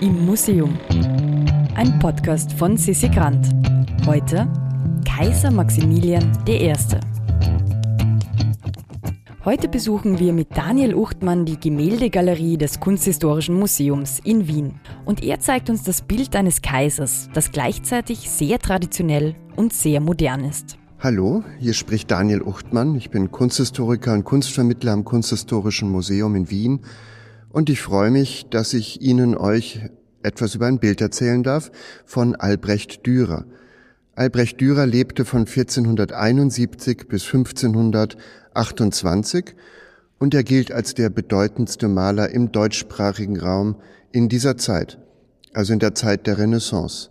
[0.00, 0.78] im Museum.
[1.74, 3.50] Ein Podcast von Sissi Grant.
[4.06, 4.48] Heute
[5.06, 6.72] Kaiser Maximilian I.
[9.44, 14.80] Heute besuchen wir mit Daniel Uchtmann die Gemäldegalerie des Kunsthistorischen Museums in Wien.
[15.04, 20.44] Und er zeigt uns das Bild eines Kaisers, das gleichzeitig sehr traditionell und sehr modern
[20.44, 20.78] ist.
[20.98, 22.94] Hallo, hier spricht Daniel Uchtmann.
[22.94, 26.80] Ich bin Kunsthistoriker und Kunstvermittler am Kunsthistorischen Museum in Wien
[27.50, 29.80] und ich freue mich, dass ich Ihnen euch
[30.22, 31.72] etwas über ein Bild erzählen darf
[32.04, 33.46] von Albrecht Dürer.
[34.14, 39.56] Albrecht Dürer lebte von 1471 bis 1528
[40.18, 43.76] und er gilt als der bedeutendste Maler im deutschsprachigen Raum
[44.12, 44.98] in dieser Zeit,
[45.54, 47.10] also in der Zeit der Renaissance.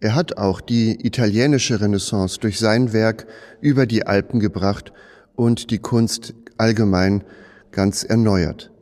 [0.00, 3.26] Er hat auch die italienische Renaissance durch sein Werk
[3.60, 4.92] über die Alpen gebracht
[5.34, 7.24] und die Kunst allgemein
[7.70, 8.72] ganz erneuert.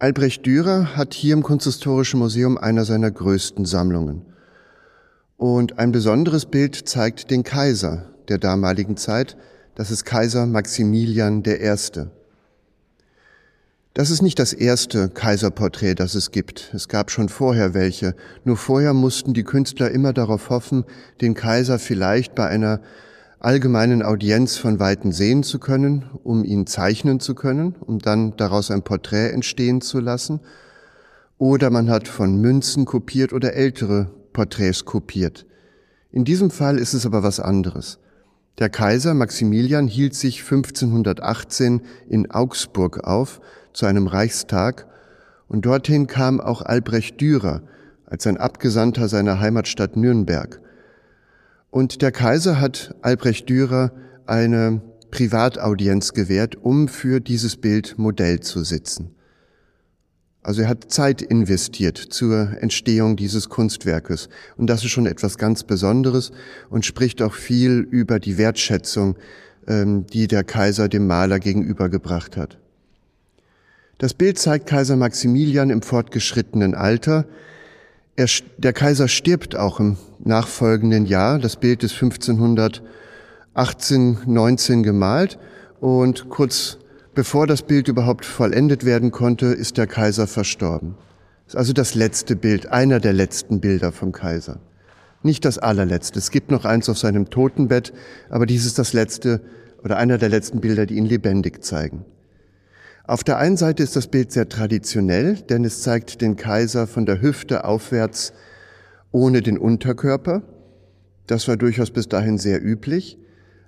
[0.00, 4.22] Albrecht Dürer hat hier im Kunsthistorischen Museum einer seiner größten Sammlungen.
[5.36, 9.36] Und ein besonderes Bild zeigt den Kaiser der damaligen Zeit.
[9.74, 11.74] Das ist Kaiser Maximilian I.
[13.92, 16.70] Das ist nicht das erste Kaiserporträt, das es gibt.
[16.72, 18.14] Es gab schon vorher welche.
[18.44, 20.84] Nur vorher mussten die Künstler immer darauf hoffen,
[21.20, 22.80] den Kaiser vielleicht bei einer
[23.40, 28.70] allgemeinen Audienz von Weitem sehen zu können, um ihn zeichnen zu können, um dann daraus
[28.70, 30.40] ein Porträt entstehen zu lassen.
[31.38, 35.46] Oder man hat von Münzen kopiert oder ältere Porträts kopiert.
[36.10, 37.98] In diesem Fall ist es aber was anderes.
[38.58, 43.40] Der Kaiser Maximilian hielt sich 1518 in Augsburg auf
[43.72, 44.86] zu einem Reichstag
[45.46, 47.62] und dorthin kam auch Albrecht Dürer
[48.06, 50.60] als ein Abgesandter seiner Heimatstadt Nürnberg.
[51.70, 53.92] Und der Kaiser hat Albrecht Dürer
[54.26, 54.80] eine
[55.10, 59.14] Privataudienz gewährt, um für dieses Bild Modell zu sitzen.
[60.42, 64.28] Also er hat Zeit investiert zur Entstehung dieses Kunstwerkes.
[64.56, 66.30] Und das ist schon etwas ganz Besonderes
[66.70, 69.16] und spricht auch viel über die Wertschätzung,
[69.66, 72.58] ähm, die der Kaiser dem Maler gegenübergebracht hat.
[73.98, 77.26] Das Bild zeigt Kaiser Maximilian im fortgeschrittenen Alter,
[78.18, 81.38] er, der Kaiser stirbt auch im nachfolgenden Jahr.
[81.38, 85.38] Das Bild ist 1518, 19 gemalt
[85.78, 86.78] und kurz
[87.14, 90.96] bevor das Bild überhaupt vollendet werden konnte, ist der Kaiser verstorben.
[91.44, 94.58] Das ist also das letzte Bild, einer der letzten Bilder vom Kaiser.
[95.22, 96.18] Nicht das allerletzte.
[96.18, 97.92] Es gibt noch eins auf seinem Totenbett,
[98.30, 99.42] aber dies ist das letzte
[99.84, 102.04] oder einer der letzten Bilder, die ihn lebendig zeigen.
[103.08, 107.06] Auf der einen Seite ist das Bild sehr traditionell, denn es zeigt den Kaiser von
[107.06, 108.34] der Hüfte aufwärts
[109.12, 110.42] ohne den Unterkörper.
[111.26, 113.16] Das war durchaus bis dahin sehr üblich.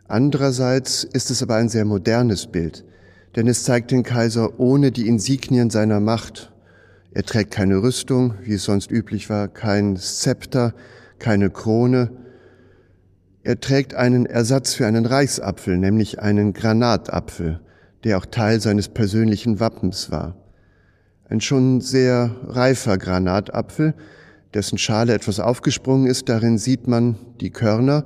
[0.07, 2.85] Andererseits ist es aber ein sehr modernes Bild,
[3.35, 6.53] denn es zeigt den Kaiser ohne die Insignien seiner Macht.
[7.13, 10.75] Er trägt keine Rüstung, wie es sonst üblich war, kein Zepter,
[11.19, 12.11] keine Krone.
[13.43, 17.61] Er trägt einen Ersatz für einen Reichsapfel, nämlich einen Granatapfel
[18.05, 20.37] der auch Teil seines persönlichen Wappens war.
[21.29, 23.95] Ein schon sehr reifer Granatapfel,
[24.55, 28.05] dessen Schale etwas aufgesprungen ist, darin sieht man die Körner,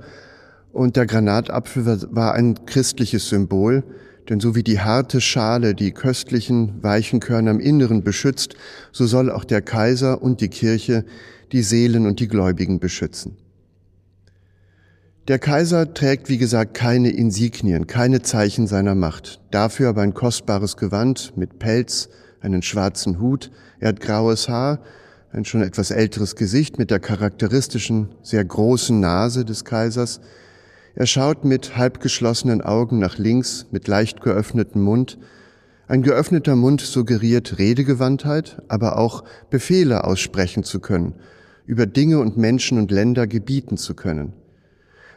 [0.72, 3.84] und der Granatapfel war ein christliches Symbol,
[4.28, 8.56] denn so wie die harte Schale die köstlichen, weichen Körner im Inneren beschützt,
[8.90, 11.04] so soll auch der Kaiser und die Kirche
[11.52, 13.36] die Seelen und die Gläubigen beschützen.
[15.26, 19.40] Der Kaiser trägt, wie gesagt, keine Insignien, keine Zeichen seiner Macht.
[19.50, 22.10] Dafür aber ein kostbares Gewand mit Pelz,
[22.42, 23.50] einen schwarzen Hut.
[23.80, 24.80] Er hat graues Haar,
[25.32, 30.20] ein schon etwas älteres Gesicht mit der charakteristischen, sehr großen Nase des Kaisers.
[30.94, 35.16] Er schaut mit halb geschlossenen Augen nach links, mit leicht geöffnetem Mund.
[35.88, 41.14] Ein geöffneter Mund suggeriert Redegewandtheit, aber auch Befehle aussprechen zu können,
[41.64, 44.34] über Dinge und Menschen und Länder gebieten zu können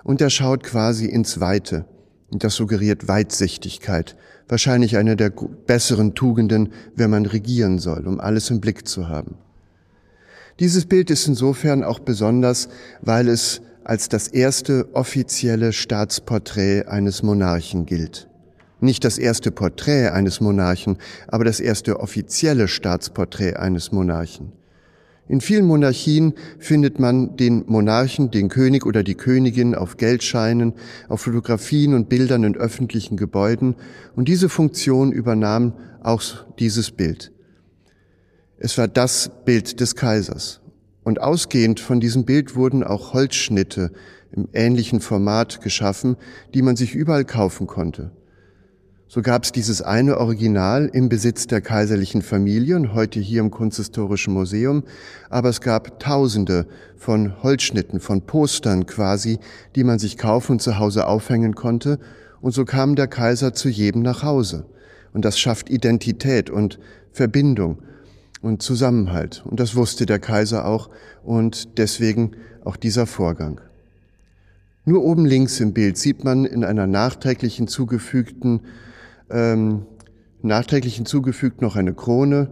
[0.07, 1.85] und er schaut quasi ins Weite.
[2.31, 4.15] Und das suggeriert Weitsichtigkeit.
[4.47, 9.35] Wahrscheinlich eine der besseren Tugenden, wenn man regieren soll, um alles im Blick zu haben.
[10.59, 12.69] Dieses Bild ist insofern auch besonders,
[13.01, 18.29] weil es als das erste offizielle Staatsporträt eines Monarchen gilt.
[18.79, 24.53] Nicht das erste Porträt eines Monarchen, aber das erste offizielle Staatsporträt eines Monarchen.
[25.29, 30.73] In vielen Monarchien findet man den Monarchen, den König oder die Königin auf Geldscheinen,
[31.09, 33.75] auf Fotografien und Bildern in öffentlichen Gebäuden
[34.15, 36.21] und diese Funktion übernahm auch
[36.59, 37.33] dieses Bild.
[38.57, 40.61] Es war das Bild des Kaisers.
[41.03, 43.91] Und ausgehend von diesem Bild wurden auch Holzschnitte
[44.31, 46.17] im ähnlichen Format geschaffen,
[46.53, 48.11] die man sich überall kaufen konnte.
[49.09, 53.51] So gab es dieses eine Original im Besitz der kaiserlichen Familie und heute hier im
[53.51, 54.83] Kunsthistorischen Museum,
[55.29, 56.67] aber es gab Tausende
[56.97, 59.39] von Holzschnitten, von Postern quasi,
[59.75, 61.99] die man sich kaufen und zu Hause aufhängen konnte,
[62.41, 64.65] und so kam der Kaiser zu jedem nach Hause.
[65.13, 66.77] Und das schafft Identität und
[67.13, 67.77] Verbindung
[68.41, 69.41] und Zusammenhalt.
[69.45, 70.89] Und das wusste der Kaiser auch
[71.23, 72.31] und deswegen
[72.65, 73.61] auch dieser Vorgang.
[74.83, 78.59] Nur oben links im Bild sieht man in einer nachträglichen zugefügten
[79.29, 79.85] ähm,
[80.41, 82.49] nachträglich hinzugefügt noch eine Krone,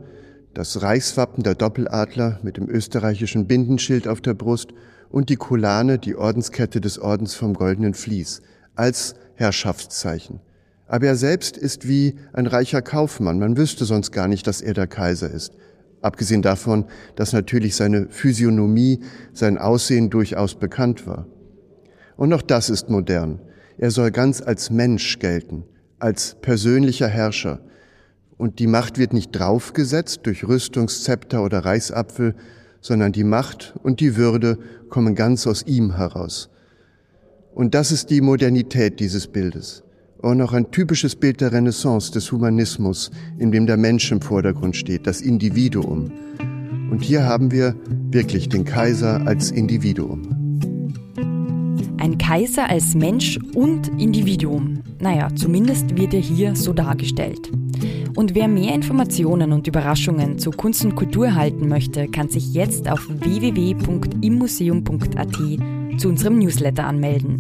[0.54, 4.70] das Reichswappen der Doppeladler mit dem österreichischen Bindenschild auf der Brust
[5.10, 8.42] und die Kulane, die Ordenskette des Ordens vom Goldenen Vlies,
[8.76, 10.40] als Herrschaftszeichen.
[10.88, 13.40] Aber er selbst ist wie ein reicher Kaufmann.
[13.40, 15.54] Man wüsste sonst gar nicht, dass er der Kaiser ist.
[16.02, 16.86] Abgesehen davon,
[17.16, 19.00] dass natürlich seine Physiognomie,
[19.34, 21.26] sein Aussehen durchaus bekannt war.
[22.16, 23.42] Und auch das ist modern.
[23.78, 25.66] Er soll ganz als Mensch gelten
[26.00, 27.60] als persönlicher Herrscher.
[28.38, 32.36] Und die Macht wird nicht draufgesetzt durch Rüstungszepter oder Reichsapfel,
[32.82, 34.60] sondern die Macht und die Würde
[34.90, 36.50] kommen ganz aus ihm heraus.
[37.54, 39.84] Und das ist die Modernität dieses Bildes.
[40.22, 45.08] Auch ein typisches Bild der Renaissance, des Humanismus, in dem der Mensch im Vordergrund steht,
[45.08, 46.12] das Individuum.
[46.92, 47.76] Und hier haben wir
[48.12, 50.35] wirklich den Kaiser als Individuum.
[52.06, 54.84] Ein Kaiser als Mensch und Individuum.
[55.00, 57.50] Naja, zumindest wird er hier so dargestellt.
[58.16, 62.88] Und wer mehr Informationen und Überraschungen zu Kunst und Kultur erhalten möchte, kann sich jetzt
[62.88, 65.36] auf www.immuseum.at
[65.98, 67.40] zu unserem Newsletter anmelden.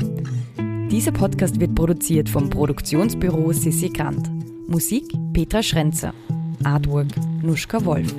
[0.89, 4.31] Dieser Podcast wird produziert vom Produktionsbüro Sissi Grant.
[4.67, 6.11] Musik Petra Schrenzer.
[6.63, 7.09] Artwork
[7.43, 8.15] Nuschka Wolf.